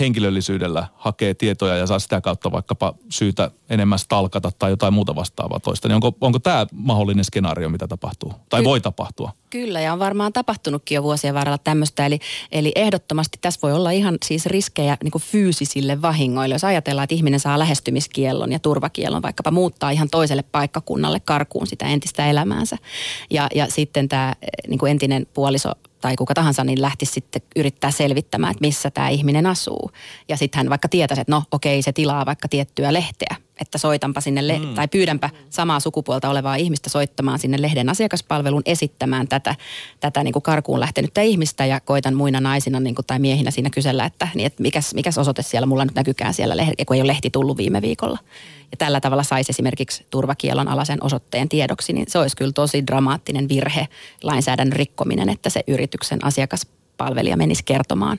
[0.00, 5.60] henkilöllisyydellä hakee tietoja ja saa sitä kautta vaikkapa syytä enemmän stalkata tai jotain muuta vastaavaa
[5.60, 5.88] toista.
[5.88, 8.32] Niin onko, onko tämä mahdollinen skenaario, mitä tapahtuu?
[8.48, 9.32] Tai Ky- voi tapahtua?
[9.50, 12.06] Kyllä, ja on varmaan tapahtunutkin jo vuosien varrella tämmöistä.
[12.06, 12.18] Eli,
[12.52, 16.54] eli ehdottomasti tässä voi olla ihan siis riskejä niin kuin fyysisille vahingoille.
[16.54, 21.86] Jos ajatellaan, että ihminen saa lähestymiskiellon ja turvakiellon, vaikkapa muuttaa ihan toiselle paikkakunnalle karkuun sitä
[21.86, 22.76] entistä elämäänsä.
[23.30, 24.34] Ja, ja sitten tämä
[24.68, 29.08] niin kuin entinen puoliso tai kuka tahansa, niin lähtisi sitten yrittää selvittämään, että missä tämä
[29.08, 29.90] ihminen asuu.
[30.28, 34.20] Ja sitten hän vaikka tietäisi, että no okei, se tilaa vaikka tiettyä lehteä, että soitanpa
[34.20, 34.74] sinne, le- mm.
[34.74, 39.54] tai pyydänpä samaa sukupuolta olevaa ihmistä soittamaan sinne lehden asiakaspalveluun esittämään tätä,
[40.00, 43.70] tätä niin kuin karkuun lähtenyttä ihmistä ja koitan muina naisina niin kuin, tai miehinä siinä
[43.70, 47.02] kysellä, että, niin, että mikäs, mikäs osoite siellä mulla nyt näkykään siellä, lehde- kun ei
[47.02, 48.18] ole lehti tullut viime viikolla.
[48.72, 53.48] Ja tällä tavalla saisi esimerkiksi turvakielon alaisen osoitteen tiedoksi, niin se olisi kyllä tosi dramaattinen
[53.48, 53.88] virhe,
[54.22, 58.18] lainsäädännön rikkominen, että se yrityksen asiakaspalvelija menisi kertomaan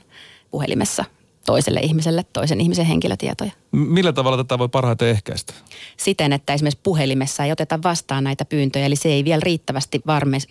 [0.50, 1.04] puhelimessa
[1.46, 3.50] toiselle ihmiselle toisen ihmisen henkilötietoja.
[3.72, 5.54] Millä tavalla tätä voi parhaiten ehkäistä?
[5.96, 10.02] Siten, että esimerkiksi puhelimessa ei oteta vastaan näitä pyyntöjä, eli se ei vielä riittävästi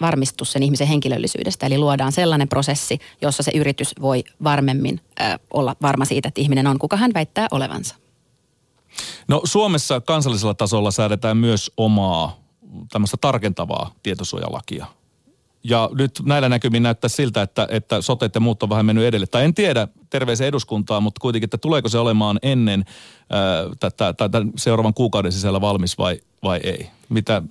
[0.01, 1.65] varmistu sen ihmisen henkilöllisyydestä.
[1.65, 6.67] Eli luodaan sellainen prosessi, jossa se yritys voi varmemmin äh, olla varma siitä, että ihminen
[6.67, 8.02] on, kuka hän väittää olevansa.
[9.27, 12.39] No Suomessa kansallisella tasolla säädetään myös omaa
[12.91, 14.85] tämmöistä tarkentavaa tietosuojalakia.
[15.63, 19.27] Ja nyt näillä näkymin näyttää siltä, että, että soteet ja muut on vähän mennyt edelle.
[19.27, 22.85] Tai en tiedä terveisen eduskuntaa, mutta kuitenkin, että tuleeko se olemaan ennen
[23.29, 23.41] ää,
[23.79, 26.89] tätä, tätä seuraavan kuukauden sisällä valmis vai, vai ei?
[27.09, 27.41] Mitä,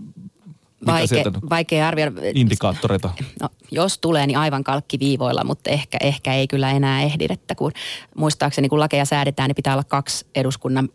[0.87, 2.21] Vaike, vaikea arvioida.
[2.35, 3.11] Indikaattoreita.
[3.43, 7.27] No, jos tulee, niin aivan kalkkiviivoilla, mutta ehkä, ehkä ei kyllä enää ehdi.
[7.31, 7.73] Että kun
[8.17, 10.89] muistaakseni kun lakeja säädetään, niin pitää olla kaksi eduskunnan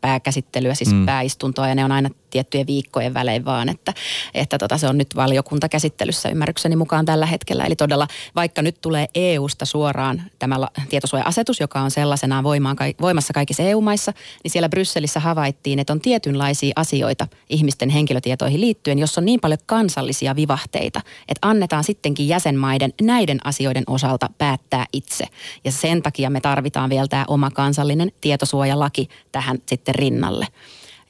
[0.00, 1.06] pääkäsittelyä, siis mm.
[1.06, 3.94] pääistuntoa, ja ne on aina tiettyjen viikkojen välein vaan, että,
[4.34, 7.64] että tota, se on nyt valiokuntakäsittelyssä ymmärrykseni mukaan tällä hetkellä.
[7.64, 10.56] Eli todella vaikka nyt tulee EU-sta suoraan tämä
[10.88, 14.12] tietosuoja-asetus, joka on sellaisenaan voimaan, voimassa kaikissa EU-maissa,
[14.44, 19.58] niin siellä Brysselissä havaittiin, että on tietynlaisia asioita ihmisten henkilötietoihin liittyen, jos on niin paljon
[19.66, 25.24] kansallisia vivahteita, että annetaan sittenkin jäsenmaiden näiden asioiden osalta päättää itse.
[25.64, 30.46] Ja sen takia me tarvitaan vielä tämä oma kansallinen tietosuojalaki tähän sitten rinnalle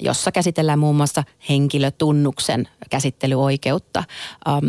[0.01, 4.05] jossa käsitellään muun muassa henkilötunnuksen käsittelyoikeutta,
[4.49, 4.65] ähm,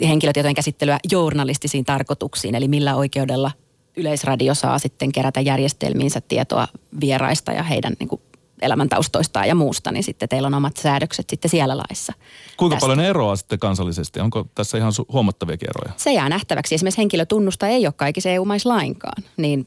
[0.00, 3.50] henkilötietojen käsittelyä journalistisiin tarkoituksiin, eli millä oikeudella
[3.96, 6.68] Yleisradio saa sitten kerätä järjestelmiinsä tietoa
[7.00, 8.20] vieraista ja heidän niin kuin,
[8.62, 12.12] elämäntaustoistaan ja muusta, niin sitten teillä on omat säädökset sitten siellä laissa.
[12.56, 12.86] Kuinka tästä.
[12.86, 14.20] paljon eroa sitten kansallisesti?
[14.20, 15.92] Onko tässä ihan huomattavia eroja?
[15.96, 16.74] Se jää nähtäväksi.
[16.74, 19.66] Esimerkiksi henkilötunnusta ei ole kaikissa EU-maissa lainkaan, niin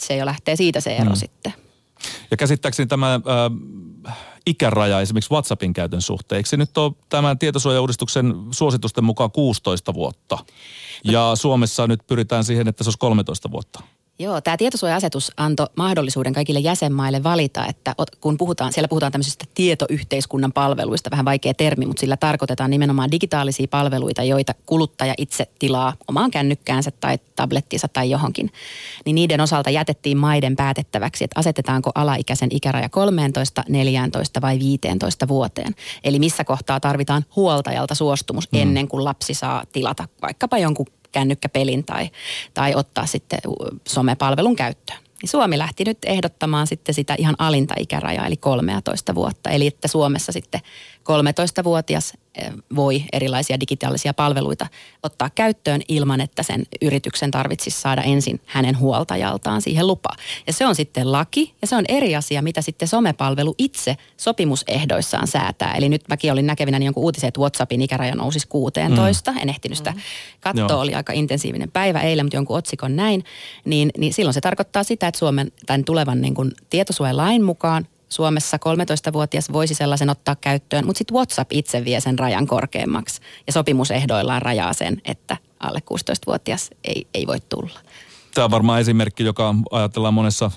[0.00, 1.16] se jo lähtee siitä se ero hmm.
[1.16, 1.52] sitten.
[2.30, 8.34] Ja käsittääkseni tämä äh, ikäraja esimerkiksi WhatsAppin käytön suhteen, eikö se nyt ole tämän tietosuojauudistuksen
[8.50, 10.38] suositusten mukaan 16 vuotta?
[11.04, 13.80] Ja Suomessa nyt pyritään siihen, että se olisi 13 vuotta.
[14.18, 20.52] Joo, tämä tietosuoja-asetus antoi mahdollisuuden kaikille jäsenmaille valita, että kun puhutaan, siellä puhutaan tämmöisistä tietoyhteiskunnan
[20.52, 26.30] palveluista, vähän vaikea termi, mutta sillä tarkoitetaan nimenomaan digitaalisia palveluita, joita kuluttaja itse tilaa omaan
[26.30, 28.52] kännykkäänsä tai tablettinsa tai johonkin.
[29.04, 35.74] Niin niiden osalta jätettiin maiden päätettäväksi, että asetetaanko alaikäisen ikäraja 13, 14 vai 15 vuoteen.
[36.04, 38.60] Eli missä kohtaa tarvitaan huoltajalta suostumus mm.
[38.60, 42.10] ennen kuin lapsi saa tilata vaikkapa jonkun kännykkäpelin tai,
[42.54, 43.38] tai ottaa sitten
[43.88, 44.98] somepalvelun käyttöön.
[45.22, 49.50] Niin Suomi lähti nyt ehdottamaan sitten sitä ihan alinta ikärajaa, eli 13 vuotta.
[49.50, 50.60] Eli että Suomessa sitten
[51.06, 54.66] 13-vuotias eh, voi erilaisia digitaalisia palveluita
[55.02, 60.08] ottaa käyttöön ilman, että sen yrityksen tarvitsisi saada ensin hänen huoltajaltaan siihen lupa.
[60.46, 65.26] Ja se on sitten laki ja se on eri asia, mitä sitten somepalvelu itse sopimusehdoissaan
[65.26, 65.74] säätää.
[65.74, 69.32] Eli nyt mäkin olin näkevinä jonkun uutisen, että WhatsAppin ikäraja nousisi 16.
[69.32, 69.38] Mm.
[69.38, 69.94] En ehtinyt sitä
[70.40, 73.24] katsoa, oli aika intensiivinen päivä eilen, mutta jonkun otsikon näin.
[73.64, 78.56] Niin, niin silloin se tarkoittaa sitä, että Suomen tämän tulevan niin kuin tietosuojalain mukaan Suomessa
[78.56, 84.42] 13-vuotias voisi sellaisen ottaa käyttöön, mutta sitten WhatsApp itse vie sen rajan korkeammaksi ja sopimusehdoillaan
[84.42, 87.80] rajaa sen, että alle 16-vuotias ei, ei voi tulla.
[88.34, 90.50] Tämä on varmaan esimerkki, joka ajatellaan monessa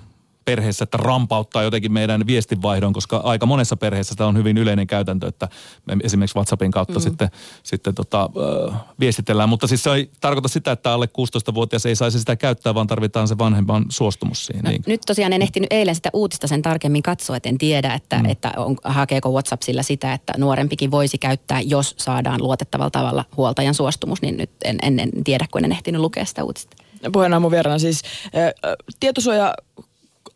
[0.45, 5.27] perheessä, että rampauttaa jotenkin meidän viestinvaihdon, koska aika monessa perheessä tämä on hyvin yleinen käytäntö,
[5.27, 5.47] että
[5.85, 7.01] me esimerkiksi WhatsAppin kautta mm.
[7.01, 7.29] sitten,
[7.63, 8.29] sitten tota,
[8.69, 9.49] äh, viestitellään.
[9.49, 13.27] Mutta siis se ei tarkoita sitä, että alle 16-vuotias ei saisi sitä käyttää, vaan tarvitaan
[13.27, 14.63] se vanhemman suostumus siihen.
[14.63, 14.83] No, niin.
[14.87, 18.25] Nyt tosiaan en ehtinyt eilen sitä uutista sen tarkemmin katsoa, että en tiedä, että, mm.
[18.25, 23.73] että on, hakeeko WhatsApp sillä sitä, että nuorempikin voisi käyttää, jos saadaan luotettavalla tavalla huoltajan
[23.73, 26.77] suostumus, niin nyt en, en, en tiedä, kun en ehtinyt lukea sitä uutista.
[27.13, 28.53] Puheen aamun vieraana siis äh,
[28.99, 29.53] tietosuoja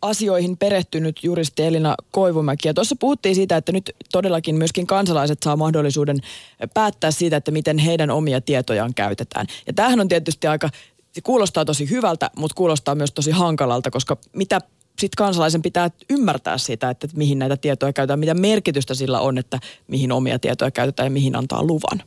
[0.03, 2.67] asioihin perehtynyt juristi Elina Koivumäki.
[2.67, 6.17] Ja tuossa puhuttiin siitä, että nyt todellakin myöskin kansalaiset saa mahdollisuuden
[6.73, 9.47] päättää siitä, että miten heidän omia tietojaan käytetään.
[9.67, 10.69] Ja tämähän on tietysti aika,
[11.11, 14.61] se kuulostaa tosi hyvältä, mutta kuulostaa myös tosi hankalalta, koska mitä
[14.99, 19.59] sitten kansalaisen pitää ymmärtää sitä, että mihin näitä tietoja käytetään, mitä merkitystä sillä on, että
[19.87, 22.03] mihin omia tietoja käytetään ja mihin antaa luvan.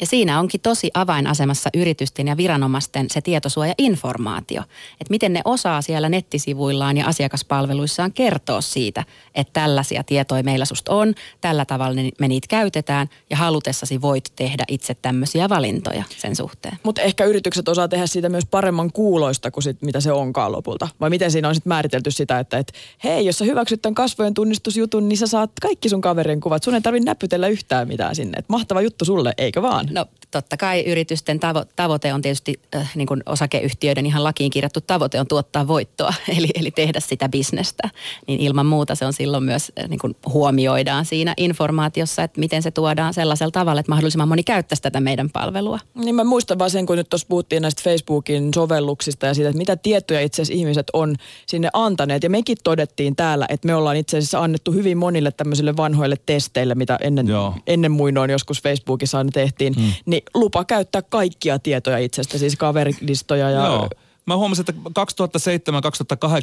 [0.00, 4.62] Ja siinä onkin tosi avainasemassa yritysten ja viranomaisten se tietosuojainformaatio.
[5.00, 9.04] Että miten ne osaa siellä nettisivuillaan ja asiakaspalveluissaan kertoa siitä,
[9.34, 14.64] että tällaisia tietoja meillä susta on, tällä tavalla me niitä käytetään ja halutessasi voit tehdä
[14.68, 16.78] itse tämmöisiä valintoja sen suhteen.
[16.82, 20.88] Mutta ehkä yritykset osaa tehdä siitä myös paremman kuuloista kuin sit, mitä se onkaan lopulta.
[21.00, 22.72] Vai miten siinä on sitten määritelty sitä, että et,
[23.04, 26.62] hei, jos sä hyväksyt tämän kasvojen tunnistusjutun, niin sä saat kaikki sun kaverin kuvat.
[26.62, 28.38] Sun ei tarvitse näpytellä yhtään mitään sinne.
[28.38, 29.83] Et mahtava juttu sulle, eikö vaan?
[29.90, 34.80] No totta kai yritysten tavo- tavoite on tietysti äh, niin kuin osakeyhtiöiden ihan lakiin kirjattu
[34.80, 37.90] tavoite on tuottaa voittoa, eli, eli tehdä sitä bisnestä.
[38.26, 42.62] Niin ilman muuta se on silloin myös äh, niin kuin huomioidaan siinä informaatiossa, että miten
[42.62, 45.78] se tuodaan sellaisella tavalla, että mahdollisimman moni käyttäisi tätä meidän palvelua.
[45.94, 49.58] Niin mä muistan vaan sen, kun nyt tuossa puhuttiin näistä Facebookin sovelluksista ja siitä, että
[49.58, 51.16] mitä tietoja itse asiassa ihmiset on
[51.46, 52.22] sinne antaneet.
[52.22, 56.74] Ja mekin todettiin täällä, että me ollaan itse asiassa annettu hyvin monille tämmöisille vanhoille testeille,
[56.74, 57.26] mitä ennen,
[57.66, 59.73] ennen muinoin joskus Facebookissa aina tehtiin.
[59.76, 63.64] Hmm niin lupa käyttää kaikkia tietoja itsestä, siis kaverilistoja ja...
[63.64, 63.88] Joo.
[64.26, 64.90] Mä huomasin, että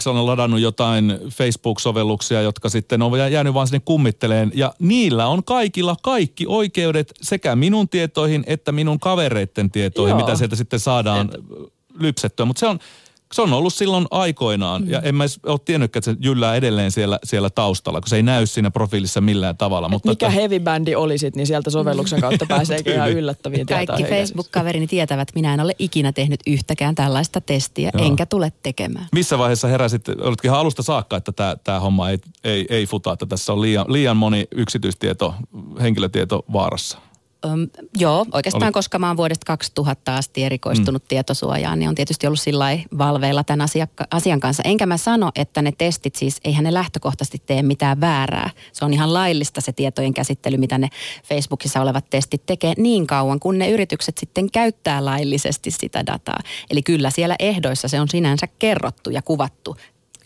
[0.07, 4.51] 2007-2008 olen ladannut jotain Facebook-sovelluksia, jotka sitten on jäänyt vaan sinne kummitteleen.
[4.55, 10.19] Ja niillä on kaikilla kaikki oikeudet sekä minun tietoihin että minun kavereiden tietoihin, Joo.
[10.19, 11.41] mitä sieltä sitten saadaan Et...
[11.99, 12.45] lypsettyä.
[12.45, 12.79] Mutta se on,
[13.33, 14.89] se on ollut silloin aikoinaan, mm.
[14.89, 18.23] ja en mä ole tiennyt, että se jyllää edelleen siellä, siellä taustalla, kun se ei
[18.23, 19.89] näy siinä profiilissa millään tavalla.
[19.89, 20.39] mutta mikä että...
[20.39, 25.53] heavy bändi olisit, niin sieltä sovelluksen kautta pääsee ihan yllättäviin Kaikki Facebook-kaverini tietävät, että minä
[25.53, 28.05] en ole ikinä tehnyt yhtäkään tällaista testiä, Joo.
[28.05, 29.07] enkä tule tekemään.
[29.11, 33.25] Missä vaiheessa heräsit, olitkin ihan alusta saakka, että tämä homma ei, ei, ei futa, että
[33.25, 35.33] tässä on liian, liian moni yksityistieto,
[35.81, 36.97] henkilötieto vaarassa?
[37.45, 38.71] Öm, joo, oikeastaan Oli.
[38.71, 41.08] koska mä oon vuodesta 2000 asti erikoistunut mm.
[41.08, 42.65] tietosuojaan, niin on tietysti ollut sillä
[42.97, 44.63] valveilla tämän asiakka- asian kanssa.
[44.63, 48.49] Enkä mä sano, että ne testit siis, eihän ne lähtökohtaisesti tee mitään väärää.
[48.73, 50.89] Se on ihan laillista se tietojen käsittely, mitä ne
[51.23, 56.39] Facebookissa olevat testit tekee niin kauan, kun ne yritykset sitten käyttää laillisesti sitä dataa.
[56.69, 59.75] Eli kyllä siellä ehdoissa se on sinänsä kerrottu ja kuvattu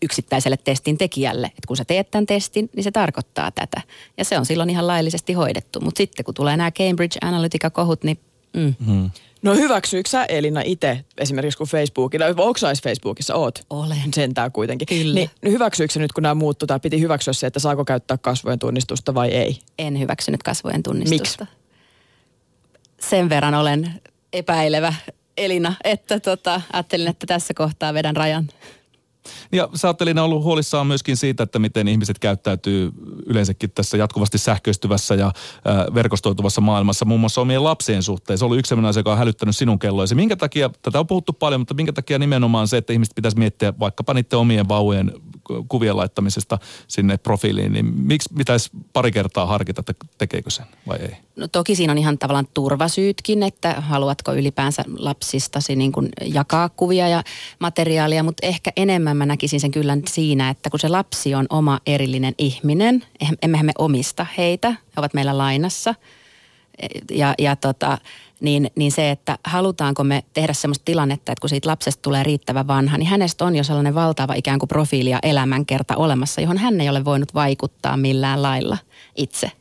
[0.01, 1.47] yksittäiselle testin tekijälle.
[1.47, 3.81] Että kun sä teet tämän testin, niin se tarkoittaa tätä.
[4.17, 5.81] Ja se on silloin ihan laillisesti hoidettu.
[5.81, 8.19] Mutta sitten kun tulee nämä Cambridge Analytica-kohut, niin...
[8.53, 8.73] Mm.
[8.85, 9.11] Hmm.
[9.41, 13.59] No hyväksyykö sä Elina itse esimerkiksi kun Facebookilla, onko sä Facebookissa oot?
[13.69, 14.13] Olen.
[14.13, 14.87] Sentään kuitenkin.
[14.87, 15.13] Kyllä.
[15.13, 18.59] Niin hyväksyykö se nyt kun nämä muuttuu tai piti hyväksyä se, että saako käyttää kasvojen
[18.59, 19.59] tunnistusta vai ei?
[19.79, 21.45] En hyväksynyt kasvojen tunnistusta.
[21.45, 23.09] Miksi?
[23.09, 23.93] Sen verran olen
[24.33, 24.93] epäilevä
[25.37, 28.47] Elina, että tota, ajattelin, että tässä kohtaa vedän rajan.
[29.51, 32.91] Ja sä oot Elina ollut huolissaan myöskin siitä, että miten ihmiset käyttäytyy
[33.25, 38.39] yleensäkin tässä jatkuvasti sähköistyvässä ja äh, verkostoituvassa maailmassa, muun muassa omien lapsien suhteen.
[38.39, 40.15] Se oli yksi sellainen asia, joka on hälyttänyt sinun kelloisi.
[40.15, 43.73] Minkä takia, tätä on puhuttu paljon, mutta minkä takia nimenomaan se, että ihmiset pitäisi miettiä
[43.79, 45.11] vaikkapa niiden omien vauvojen
[45.67, 51.17] kuvien laittamisesta sinne profiiliin, niin miksi pitäisi pari kertaa harkita, että tekeekö sen vai ei?
[51.35, 57.07] No toki siinä on ihan tavallaan turvasyytkin, että haluatko ylipäänsä lapsistasi niin kuin jakaa kuvia
[57.07, 57.23] ja
[57.59, 61.79] materiaalia, mutta ehkä enemmän mä näkisin sen kyllä siinä, että kun se lapsi on oma
[61.85, 63.03] erillinen ihminen,
[63.41, 65.95] emmehän me omista heitä, he ovat meillä lainassa
[67.11, 67.97] ja, ja tota,
[68.39, 72.67] niin, niin se, että halutaanko me tehdä sellaista tilannetta, että kun siitä lapsesta tulee riittävän
[72.67, 76.81] vanha, niin hänestä on jo sellainen valtava ikään kuin profiili ja elämänkerta olemassa, johon hän
[76.81, 78.77] ei ole voinut vaikuttaa millään lailla
[79.15, 79.51] itse.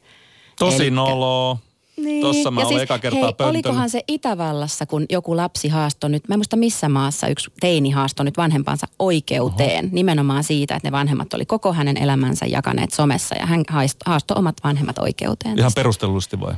[0.59, 1.59] Tosi Elikkä, noloa.
[1.97, 2.23] Niin.
[2.23, 6.29] Tossa mä ja siis, eka kertaa hei, olikohan se Itävallassa, kun joku lapsi haastoi nyt,
[6.29, 9.85] mä en muista missä maassa yksi teini haastoi nyt vanhempansa oikeuteen.
[9.85, 9.95] Oho.
[9.95, 13.65] Nimenomaan siitä, että ne vanhemmat oli koko hänen elämänsä jakaneet somessa ja hän
[14.07, 15.59] haastoi omat vanhemmat oikeuteen.
[15.59, 16.55] Ihan perustellusti vai?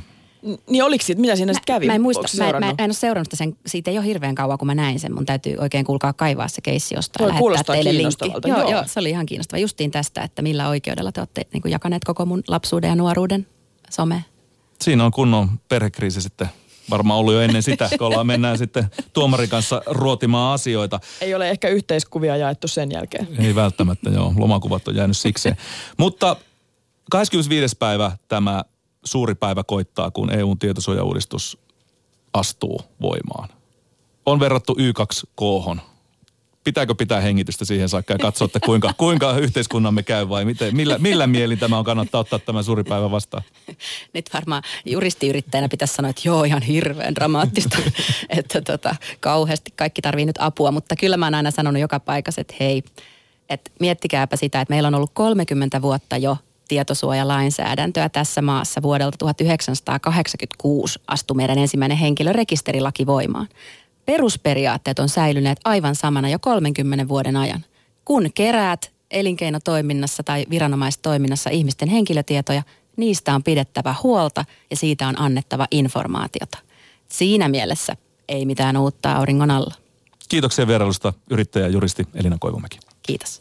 [0.69, 1.85] Niin oliko siitä, mitä siinä sitten kävi?
[1.85, 4.57] Mä en muista, mä, mä, mä, en ole seurannut sen, siitä ei ole hirveän kauan,
[4.57, 5.15] kun mä näin sen.
[5.15, 7.29] Mun täytyy oikein kuulkaa kaivaa se keissi jostain.
[7.29, 8.31] Tuo kuulostaa teille linkki.
[8.47, 8.71] Joo, joo.
[8.71, 9.59] joo, se oli ihan kiinnostava.
[9.59, 13.47] Justiin tästä, että millä oikeudella te olette niin jakaneet koko mun lapsuuden ja nuoruuden
[13.89, 14.25] some.
[14.81, 16.47] Siinä on kunnon perhekriisi sitten
[16.89, 20.99] varmaan ollut jo ennen sitä, kun ollaan mennään sitten tuomarin kanssa ruotimaan asioita.
[21.21, 23.27] Ei ole ehkä yhteiskuvia jaettu sen jälkeen.
[23.39, 24.33] Ei välttämättä, joo.
[24.37, 25.57] Lomakuvat on jäänyt sikseen.
[25.97, 26.35] Mutta
[27.11, 27.75] 25.
[27.75, 28.63] päivä tämä
[29.07, 31.57] suuri päivä koittaa, kun EUn tietosuojauudistus
[32.33, 33.49] astuu voimaan.
[34.25, 35.79] On verrattu Y2K
[36.67, 40.97] pitääkö pitää hengitystä siihen saakka ja katsoa, että kuinka, kuinka yhteiskunnamme käy vai miten, millä,
[40.97, 43.43] millä mielin tämä on kannattaa ottaa tämä suuri päivä vastaan?
[44.13, 47.77] Nyt varmaan juristiyrittäjänä pitäisi sanoa, että joo, ihan hirveän dramaattista,
[48.37, 52.41] että tota, kauheasti kaikki tarvii nyt apua, mutta kyllä mä oon aina sanonut joka paikassa,
[52.41, 52.83] että hei,
[53.49, 56.37] että miettikääpä sitä, että meillä on ollut 30 vuotta jo
[56.67, 63.47] tietosuojalainsäädäntöä tässä maassa vuodelta 1986 astui meidän ensimmäinen henkilörekisterilaki voimaan.
[64.05, 67.65] Perusperiaatteet on säilyneet aivan samana jo 30 vuoden ajan.
[68.05, 72.63] Kun keräät elinkeinotoiminnassa tai viranomaistoiminnassa ihmisten henkilötietoja,
[72.97, 76.57] niistä on pidettävä huolta ja siitä on annettava informaatiota.
[77.07, 79.73] Siinä mielessä ei mitään uutta auringon alla.
[80.29, 82.79] Kiitoksia vierailusta yrittäjä juristi Elina Koivumäki.
[83.03, 83.35] Kiitos.